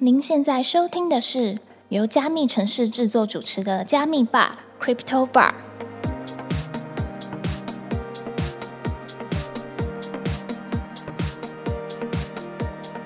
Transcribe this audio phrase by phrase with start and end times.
[0.00, 5.50] 您现在收听的是由加密城市制作主持的加密吧 Crypto Bar。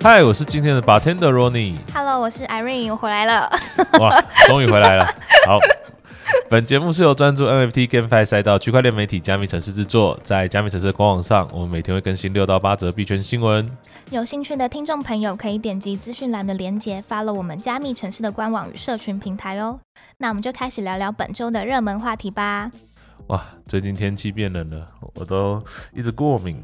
[0.02, 1.78] 嗨，我是今天的 bartender Ronnie。
[1.94, 3.50] Hello，我是 Irene，我回来了。
[3.98, 5.06] 哇，终于回来了。
[5.46, 5.58] 好，
[6.52, 13.66] 本节目是由专注 NFT GameFi 赛道区块链媒体加密城市制作，在加密城市的官网上，我们每天会更新六到八则币圈新闻。
[14.10, 19.80] 有兴趣的听众朋友可以点击资讯栏的连结，follow 我们加密城市的官网与社群平台哦。
[20.18, 22.70] 那我们就开始聊聊本周的热门话题吧。
[23.28, 26.62] 哇，最近天气变冷了，我都一直过敏。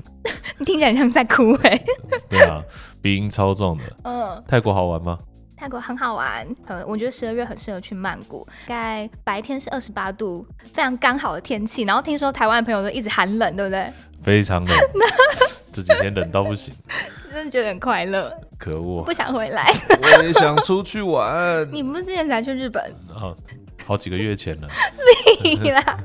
[0.59, 1.83] 你 听起来像在哭哎、
[2.29, 2.63] 对啊，
[3.01, 3.85] 鼻音超重的。
[4.05, 5.19] 嗯，泰国好玩吗？
[5.59, 11.83] 泰国很好玩，呃，我觉得十二月很适合去曼谷，大概白天是二十八度，非常刚好的天气。
[11.83, 13.93] 然后听说台湾的朋友都一直寒冷，对不对？
[14.23, 14.77] 非常冷，
[15.73, 16.73] 这几天冷到不行，
[17.33, 19.13] 真的觉得很快乐，可恶不！
[19.13, 19.65] 想回来。
[20.01, 21.67] 我也想出去玩。
[21.73, 22.83] 你不是之前才去日本？
[23.13, 23.35] 啊，
[23.85, 24.69] 好几个月前了。
[25.43, 25.99] 你啦！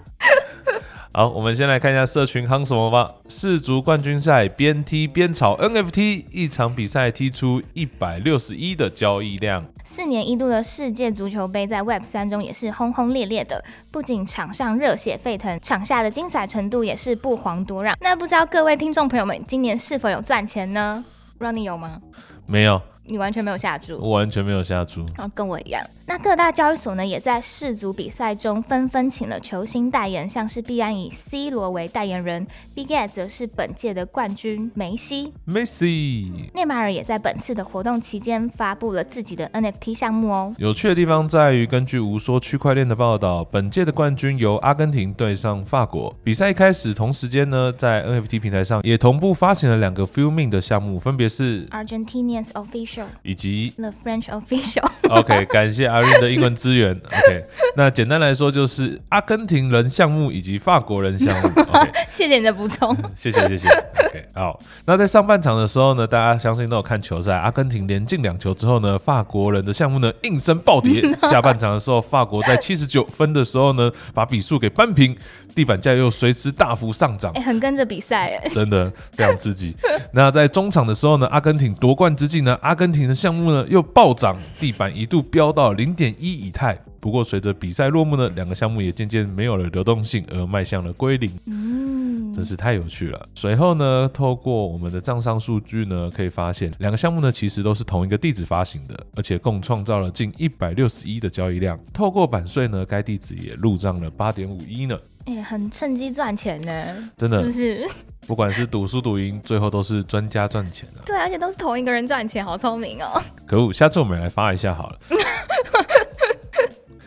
[1.15, 3.13] 好，我们先来看一下社群夯什么吧。
[3.29, 9.63] 世足冠军赛边踢边炒 NFT，一场比赛踢出一百六十一的交易量。
[9.85, 17.95] 四年一度的世界足球杯在 Web 三中也是轰轰烈烈的，不仅场上热血沸腾，场下的精彩程度也是不遑多让。
[18.01, 21.05] 那不知道各位听众朋友们今年是否有赚钱呢
[21.37, 22.01] ？Ronnie 有吗？
[22.47, 23.97] 没有，你完全没有下注。
[23.99, 25.05] 我完全没有下注。
[25.17, 40.53] 啊跟我一样，那各大交易所呢，也在世足比赛中纷纷请了球星代言，像是币安以 C 罗为代言人，Big 则是本届的冠军梅西，Messi，内马尔也在本次的活动期间发布了自己的 NFT 项目哦。
[40.57, 46.13] 有趣的地方在于，根据无说区块链的报道，本届的冠军由阿根廷对上法国。
[46.23, 54.85] 比赛一开始同时间呢，在 NFT 平台上也同步发行了两个 Filming 的项目，分别是 Argentinians official, 以及 the French official。
[55.09, 56.91] OK， 感谢阿瑞的英文资源。
[56.91, 61.49] OK，那简单来说就是阿根廷人项目以及法国人项目。
[61.73, 62.95] OK，谢谢你的补充。
[63.15, 63.67] 谢谢谢谢。
[63.69, 71.01] OK，好，那在上半场的时候呢，大家相信都有看球赛，阿根廷连进两球之后呢，法国人的项目呢应声暴跌。
[71.29, 75.15] 下半场的时候，法国在七十九分的时候呢，把比数给扳平，
[75.55, 77.41] 地板价又随之大幅上涨哎、。
[77.41, 78.49] 很跟着比赛哎。
[78.49, 79.75] 真的非常刺激。
[80.13, 86.77] 那在中场的时候呢，阿根廷夺冠之际呢，阿根根廷的项目呢又暴涨，地板一度飙到零点一以太。
[87.03, 91.29] 不过随着比赛落幕呢，两个项目也渐渐没有了流动性，而迈向了归零。
[91.47, 93.27] 嗯，真是太有趣了。
[93.35, 101.77] 随后呢，透过我们的账上数据呢，可以发现两个项目呢其实都是同一个地址发行的，而且共创造了近一百六十一的交易量。
[101.91, 104.97] 透过版税呢，该地址也入账了八点五一呢。
[105.25, 107.89] 哎、很趁机赚钱呢，真的是不是？
[108.25, 111.03] 不管是赌输赌赢，最后都是专家赚钱啊。
[111.05, 113.21] 对，而且都是同一个人赚钱，好聪明哦。
[113.45, 114.99] 可恶，下次我们来发一下好了。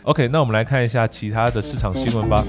[0.06, 2.40] OK，那我们来看一下其他的市场新闻吧。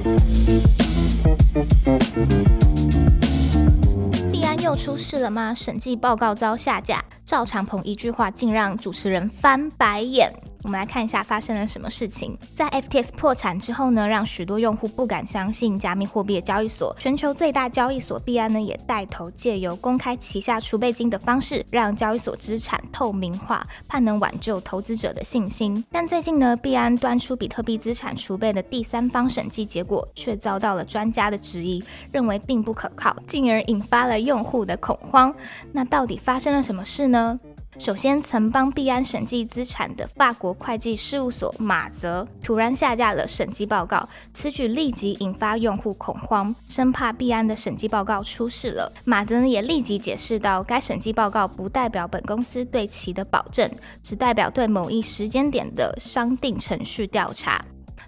[4.32, 5.56] 币安又出事了吗？
[5.56, 10.32] 审计报告遭下架，赵长鹏一句话竟让主持人翻白眼。
[10.68, 12.38] 我们来看一下发生了什么事情。
[12.54, 16.94] 在 FTX 破产之后呢，让许多用户不敢相信加密货币的交易所。
[17.00, 25.82] 全球最大交易所币安呢，也带头借由公开旗下储备金的方式，让交易所资产透明化，盼能挽救投资者的信心。
[25.90, 35.34] 但最近呢，币安端出比特币资产储备的第三方审计结果，却遭到了专家的质疑，认为并不可靠，进而引发了用户的恐慌。
[35.72, 37.40] 那到底发生了什么事呢？
[37.80, 48.92] 首先，曾帮币安审计资产的法国会计事务所马泽突然下架了审计报告，此举立即引发用户恐慌，生怕币安的审计报告出事了。
[49.06, 53.70] 马泽也立即解释到，该审计报告不代表本公司对其的保证，
[54.02, 57.64] 只代表对某一时间点的商定程序调查。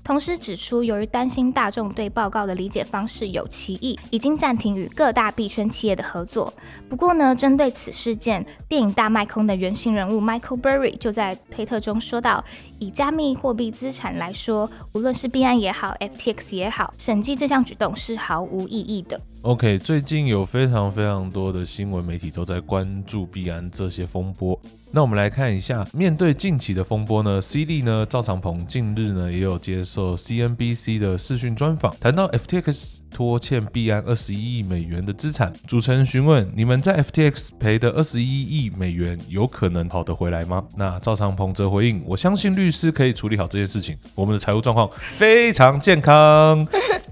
[0.10, 6.52] 同时指出，由于担心大众对报告的理解方式有歧义，已经暂停与各大币圈企业的合作。
[6.90, 12.44] 不过呢，针对此事件，电影《大麦空》的原型人物 Michael Burry 就在推特中说道
[12.80, 19.22] ：“以加密货币资产来说，无论是币安也好，FTX 也好，审计这项举动是毫无意义的。
[19.42, 24.60] OK，最近有非常非常多的新闻媒体都在关注币安这些风波。
[24.92, 35.54] 那我们来看一下，面对近期的风波呢，CD 呢赵长鹏近日呢也有接受 CNBC 的视讯专访，谈到 FTX 拖欠币安二十一亿美元的资产。
[35.66, 40.66] 主持人询问：你们在 FTX 赔的二十一亿美元有可能跑得回来吗？
[40.76, 46.68] 那赵长鹏则回应：我相信律师可以处理好这件事情，我们的财务状况非常健康。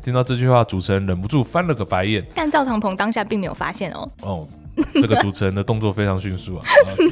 [0.08, 2.26] 听到这句话，主持人忍不住翻了个白眼。
[2.34, 4.10] 但赵长鹏当下并没有发现哦。
[4.22, 4.48] 哦，
[4.94, 6.64] 这个主持人的动作非常迅速啊。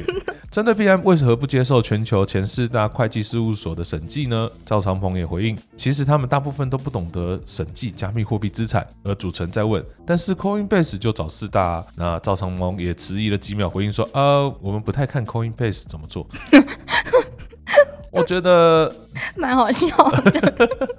[0.50, 4.48] 针对币安为何不接受全球前四大会计事务所的审计呢？
[4.64, 8.86] 赵长鹏也回应，其实他们大部分都不懂得审计加密货币资产。
[9.02, 16.26] 而主持人在问，但是 Coinbase 就找四大啊，那赵长鹏也迟疑了几秒，回应说，呃，我们不太看 Coinbase 怎么做。
[18.10, 18.90] 我觉得
[19.36, 19.86] 蛮好笑
[20.22, 20.96] 的。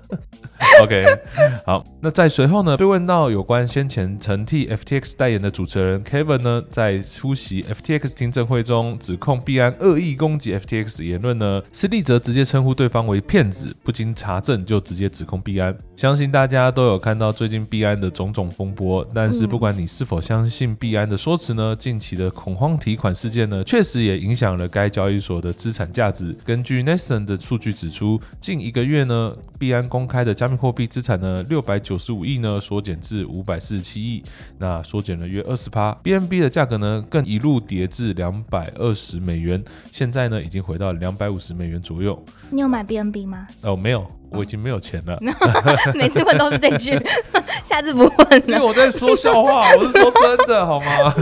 [0.83, 1.05] OK，
[1.65, 15.75] 好，那在随后呢，被问到有关先前曾替 FTX 代言的主持人 Kevin 呢，在出席 FTX 听证会中指控币安恶意攻击 FTX 的言论呢，施利则直接称呼对方为骗子，不经查证就直接指控币安。
[15.95, 26.35] 相信大家都有看到最近币安的种种风波，但是不管你是否相信币安的说辞呢，近期的恐慌提款事件呢，确实也影响了该交易所的资产价值。
[26.45, 34.23] 根据 Nation 的数据指出，近一个月呢，币安公开的加密货币资产呢，六百九十五亿呢，缩减至五百四十七亿，
[34.57, 35.93] 那缩减了约二十趴。
[36.03, 42.21] BNB 的价格呢，更一路跌至两百二十美元，现在呢，已经回到两百五十美元左右。
[42.49, 43.47] 你有买 BNB 吗？
[43.61, 45.17] 哦，没有，我已经没有钱了。
[45.95, 46.99] 每次问都是这句，
[47.63, 48.47] 下次不问了。
[48.47, 51.13] 因为我在说笑话， 我是说真的，好吗？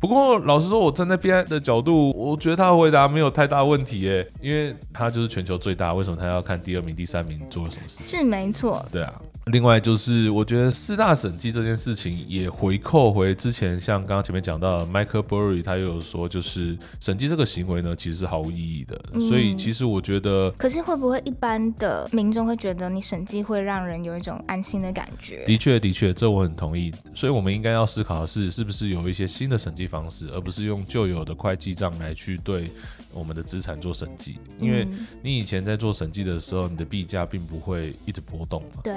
[0.00, 8.16] 不过老实说，我站在 B I 的角度，我觉得他的回答没有太大问题耶，因为他就是全球最大，为什么他要看第二名、第三名做了什么事？
[8.18, 9.12] 是没错，对啊。
[9.52, 19.00] 另外就是，我觉得四大审计这件事情也回扣回之前，像刚刚前面讲到的 Michael Burry，他又有说，就是审计这个行为呢，其实是毫无意义的。
[19.12, 25.44] 嗯所以其实我觉得可是会不会一般的民众会觉得你审计会让人有一种安心的感觉？
[25.44, 26.92] 的确，的确，这我很同意。
[27.14, 32.68] 所以，我们应该要思考的是，是不是有一些新的审计方式，而不是用旧有的会计账来去对
[33.12, 34.38] 我们的资产做审计。
[34.58, 38.80] 因为嗯你以前在做审计的时候，你的币价并不会一直波动嘛。
[38.82, 38.92] 对，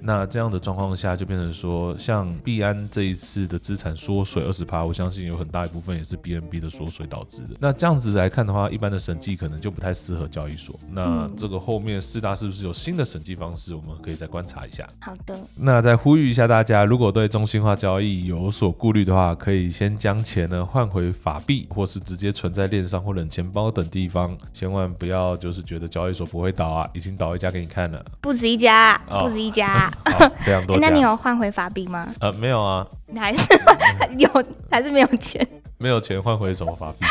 [0.00, 7.56] 那这样的状况下，就变成说，像币安这一次的资产缩水二十趴，我相信有很大一部分也是 BNB 的缩水导致的。
[7.58, 10.78] 那这样子来看的话，一般的审计可能就不太适合交易所。
[10.90, 14.88] 那嗯这个后面四大是不是有新的审计方式，我们可以再观察一下。
[15.00, 29.79] 好的，那再呼吁一下大家，如果对中心化交易有所顾虑的话，可以先将钱呢换回法币，或是直接存在链上或冷钱包等地方，千万不要就是觉得交易所不会倒啊，已经倒一家给你看了，不止一家，哦不止一家。
[30.04, 30.76] 好，非常多。
[30.80, 32.08] 那你有换回法币吗？
[32.20, 32.86] 呃没有啊？
[33.06, 33.40] 你还是
[34.18, 34.28] 有，
[34.70, 35.46] 还是没有钱？
[35.78, 37.06] 没有钱换回什么法币？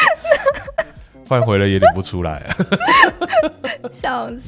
[1.27, 2.55] 换回了也领不出来、啊。
[3.91, 4.39] 笑死！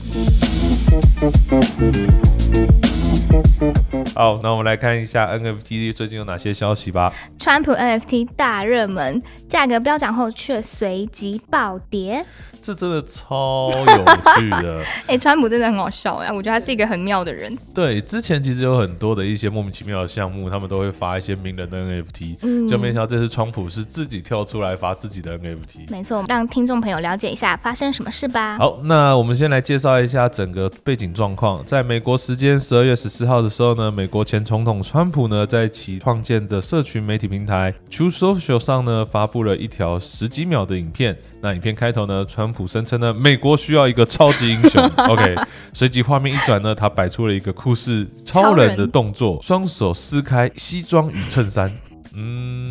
[4.16, 7.14] 好，那我们来看一下 NFT 最近有哪些消息吧。
[7.40, 12.26] 川普 NFT 大热门，价格飙涨后却随即暴跌。
[12.62, 14.06] 这真的超有
[14.38, 14.84] 趣的。
[15.08, 17.58] 哎、川普真的很好笑哎，我觉得他是一个很妙的人。
[17.74, 25.90] 对，之前其实有很多的一些莫名其妙的项目，他们都会发一些名人的 NFT，、嗯就没想到这次川普是自己跳出来发自己的 NFT。
[25.90, 28.58] 没错，让听众朋友了解一下发生什么事吧。
[28.60, 31.66] 好，那我们先来介绍一下整个背景状况。
[31.66, 41.18] 在美国时间十二月十四号的时候呢，美国前总统川普呢，在其创建的社群媒体平台 True Social 上呢，发布了一条十几秒的影片。
[41.40, 44.84] 那影片开头呢，川普声称呢，美国需要一个超级英雄。
[45.08, 45.36] OK，
[45.72, 51.72] 随即画面一转呢，他摆出了一个酷似超人的动作，双手撕开西装与衬衫。
[52.14, 52.71] 嗯，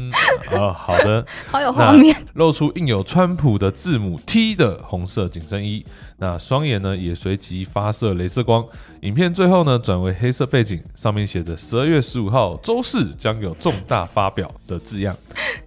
[0.51, 1.25] 啊，好的。
[1.51, 5.85] 好有画面，露出印有川普的字母 T 的红色紧身衣，
[6.19, 8.65] 那双眼呢也随即发射镭射光。
[9.03, 15.17] 影片最后呢转为黑色背景，上面写着十二月十五号周四将有重大发表的字样。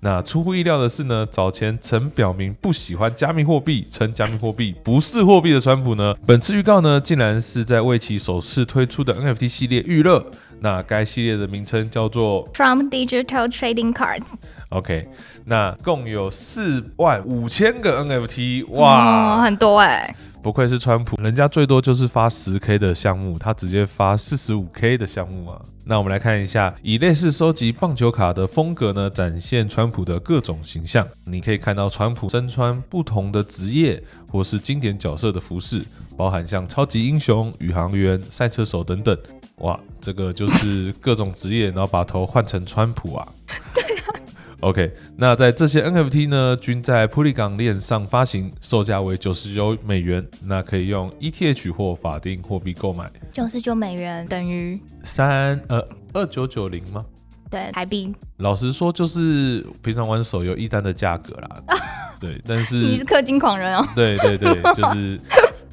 [0.02, 10.26] 那出乎意料的是呢，早前曾表明不喜欢加密货币，称加密货币不是货币的川普呢，本次预告呢竟然是在为其首次推出的 NFT 系列预热。
[10.64, 15.10] 那该系列的名称叫做 From Digital Trading Cards，OK，
[15.44, 25.62] 那共有四万五千个 NFT，哦，哇，很多哎、不愧是川普，人家最多就是发十 K 的项目，他直接发四十五 K 的项目啊。
[25.84, 31.06] 那我们来看一下，以类似收集棒球卡的风格呢，展现川普的各种形象。
[31.26, 35.84] 你可以看到川普身穿不同的职业或是经典角色的服饰，
[36.16, 39.18] 包含像超级英雄、宇航员、赛车手等等。
[39.64, 43.28] 哇，这个就是 各种职业，然后把头换成川普啊。
[43.74, 44.14] 对啊
[44.60, 53.12] OK，那在这些 NFT 呢，均在普利港链上发行，售价为九十九美元，那可以用 ETH 或法定货币购买。
[53.30, 57.04] 九十九美元等于三呃二九九零吗？
[57.50, 58.14] 对台币。
[58.38, 61.62] 老实说，就是平常玩手游一单的价格啦。
[62.18, 65.20] 对，但是你是是氪金狂人哦，对对对，就是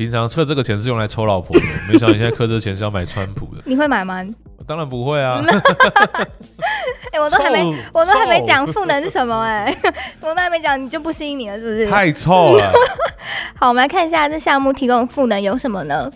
[0.00, 3.60] 平常测这个钱是用来抽老婆的，没想到你现在 刻这钱是要买川普的。
[3.66, 4.24] 你会买吗？
[4.70, 5.42] 当然不会啊。
[7.12, 9.76] 哎、我都还没臭， 我都还没讲赋能是什么哎、
[10.20, 11.90] 我都还没讲，你就不吸引你了，是不是？
[11.90, 12.72] 太臭了。
[13.58, 16.08] 好，我们来看一下这项目提供的赋能有什么呢？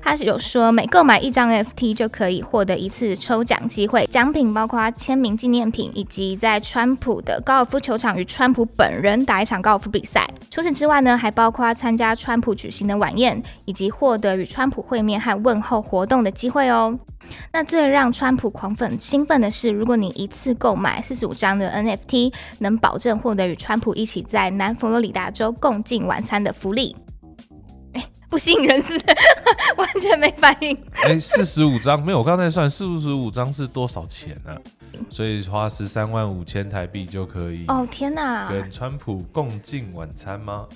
[0.00, 10.26] 它是有说每购买一张 NFT 就可以获得一次抽奖机会，奖品包括签名纪念品，以及在川普的高尔夫球场与川普本人打一场高尔夫比赛。
[10.50, 16.98] 除此之外呢，还包括参加川普举行的晚宴，以及获得与川普会面和问候活动的机会哦。
[17.52, 26.94] 那最让川普狂粉兴奋的是，如果你一次购买四十五张的 NFT，能保证获得与川普一起在南佛罗里达州共进晚餐的福利。
[27.94, 28.98] 哎，不吸引人是？
[29.76, 30.76] 完全没反应。
[31.04, 34.56] 哎，四十五张没有，我刚才算四十五张是多少钱呢、
[35.08, 38.48] 所以花十三万五千台币就可以哦天哪！
[38.50, 40.66] 跟川普共进晚餐吗？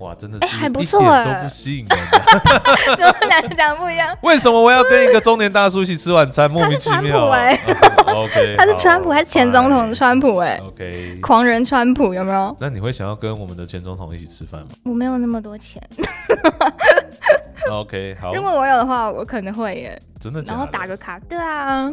[0.00, 1.86] 哇，真的是哎还不错哎都不吸引。
[2.96, 4.16] 怎么两个讲不一样？
[4.22, 6.50] 为什么我要跟一个中年大叔一起吃晚餐？
[6.50, 7.28] 莫名其他是妙、啊。
[7.28, 10.10] 川啊 OK，他是川普还 是前总统的川？
[10.10, 12.56] 川普、哎，OK，狂人川普有没有？
[12.58, 15.80] 那你会想要跟我们的前总统一起吃饭吗我没有那么多钱
[17.70, 20.02] ，？OK，好如，果我有的话，我可能会耶。
[20.18, 20.56] 真的假的？
[20.56, 21.92] 然后打个卡，对啊。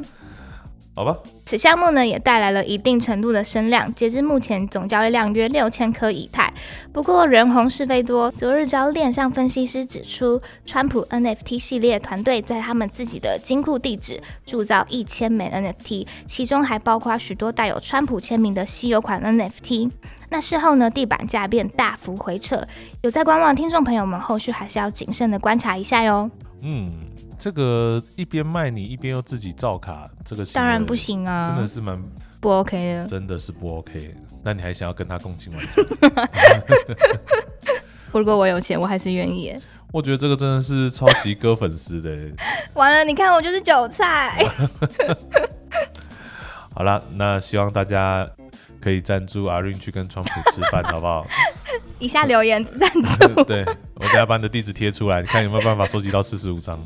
[0.95, 6.46] 好吧，此项目呢也带来了一定程度的声量，截至目前总交易量约六千颗以太。
[6.91, 19.91] 不过人红是非多，昨日招链上分析师指出，川普 NFT 系列团队在他们自己的金库地址铸造一千枚 NFT，其中还包括许多带有川普签名的稀有款 NFT。
[20.29, 22.67] 那事后呢，地板价便大幅回撤，
[23.01, 26.29] 有在观望听众朋友们，后续还是要谨慎的观察一下哟。
[26.61, 26.91] 嗯，
[27.37, 32.01] 这个一边卖你一边又自己造卡，这个当然不，行啊，真的是蛮
[32.39, 33.07] 不 OK 的。
[33.07, 34.15] 真的是不 OK。
[34.43, 35.85] 那你还想要跟他共进晚餐？
[38.11, 39.55] 如果我有钱，我还是愿意。
[39.91, 42.33] 我觉得这个真的是超级割粉丝的欸。
[42.73, 44.37] 完了，你看我就是韭菜。
[46.73, 48.27] 好了，那希望大家
[48.81, 51.25] 可以赞助阿润去跟川普吃饭，好不好？
[51.99, 53.43] 以下留言赞助。
[53.43, 53.63] 对，
[53.95, 56.79] 我等下把你的地址贴出来，你看有没有办法收集到四十五张。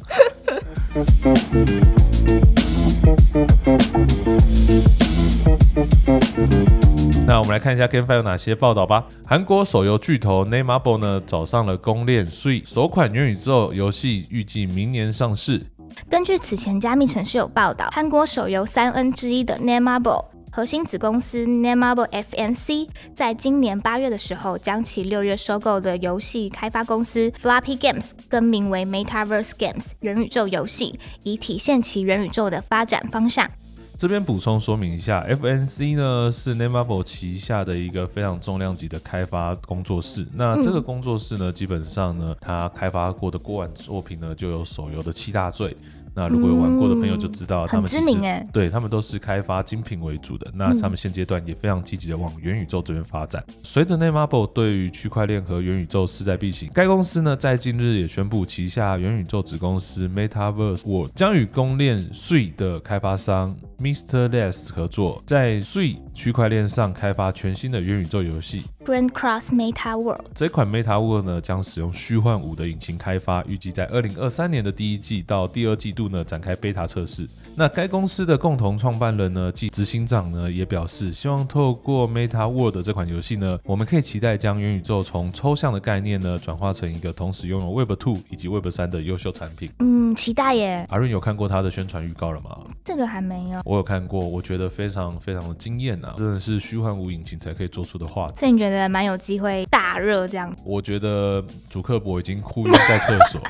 [7.26, 9.06] 那我们来看一下 GameFi 有哪些报道吧。
[9.26, 15.66] 韩国手游巨头 Nameable 呢找上了公链 Sui 首款元宇宙游戏，预计明年上市。
[16.10, 33.50] 根据此前加密城市有报道，韩国手游三 N 之一的 Namable 核心子公司 Namable FNC 在今年八月的时候，将其六月收购的游戏开发公司 Floppy Games 更名为 Metaverse Games 元宇宙游戏，以体现其元宇宙的发展方向。
[33.98, 40.28] 这边补充说明一下，FNC 呢是 Nameable 旗下的一个非常重量级的开发工作室。
[40.34, 45.78] 那这个工作室呢，基本上呢，它开发过的过往作品呢，就有手游的七大罪。
[46.14, 53.44] 那如果有玩过的朋友就知道，他很们知名哎，对他们都是开发精品为主的，那他们现阶段也非常积极的往元宇宙这边发展。
[53.64, 64.28] 随着 Nameable 对于区块链和元宇宙势在必行，该公司呢在近日也宣布旗下元宇宙子公司 Metaverse World 将与公链 Sui 的开发商 Mr.
[64.30, 68.64] Less 合作，在 Sui 区块链上开发全新的元宇宙游戏。
[68.84, 70.26] Grand Cross Meta World。
[70.34, 77.28] 这款 Meta World 呢将使用虚幻五的引擎开发，预计在二零二三年的第一季到第二季度呢展开 beta 测试。
[77.54, 89.70] 那该公司的共同创办人呢，即执行长呢也表示，希望透过 Meta World 这款游戏呢，我们可以期待将元宇宙从抽象的概念呢转化成一个同时拥有 Web 2以及 Web 3的优秀产品。
[89.80, 92.58] 嗯，期待耶，阿润有看过他的宣传预告了吗？
[92.84, 93.62] 这个还没有。
[93.66, 98.36] 我有看过，我觉得非常非常的惊艳啊，真的是虚幻五引擎才可以做出的画质。
[98.40, 100.52] 所以你觉得蛮有机会大热这样？
[100.64, 103.42] 我觉得主克伯已经哭晕在厕所。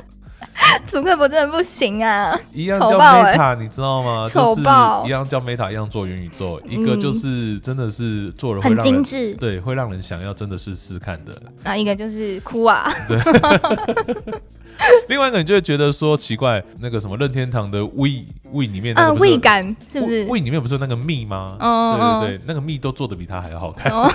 [0.86, 2.38] 祖克伯真的不行啊！
[2.54, 4.26] 一样叫丑爆欸 Meta，你知道吗？
[4.30, 11.34] 丑爆就是一样叫 Meta，一样做元宇宙，一个就是真的是做了会很精致，对，会让人想要真的是试看的。
[11.64, 13.18] 那一个就是哭啊，对
[15.10, 21.56] 另外一个你就会觉得说奇怪，那个什么任天堂的 We We 里面那啊，味感是不是？We 里面不是有那个蜜吗？
[21.60, 23.92] 哦对对对，那个蜜都做的比它还要好看。
[23.92, 24.12] 哦，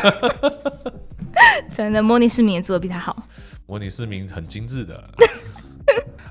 [1.73, 3.17] 真的，模拟市民也做的比他好。
[3.67, 5.03] 模拟市民很精致的。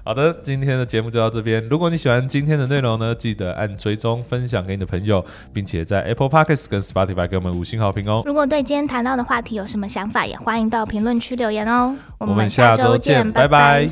[0.06, 1.68] 好的，今天的节目就到这边。
[1.68, 8.22] 如果你喜欢今天的内容呢，记得按追踪、分享给你的朋友，并且在 Apple Podcasts 跟 Spotify 给我们五星好评哦。
[8.24, 11.96] 如果对今天谈到的话题有什么想法，也欢迎到评论区留言哦。
[12.20, 13.90] 我们下周见，拜拜。